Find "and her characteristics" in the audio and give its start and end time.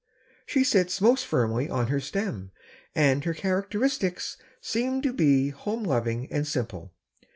2.95-4.35